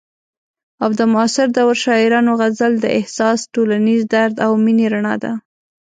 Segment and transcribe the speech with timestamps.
[0.83, 5.33] او د معاصر دور شاعرانو غزل د احساس، ټولنیز درد او مینې رڼا ده.